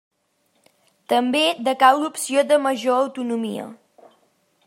També 1.13 1.41
decau 1.67 2.01
l'opció 2.05 2.47
de 2.53 2.59
major 2.65 2.99
autonomia. 3.05 3.69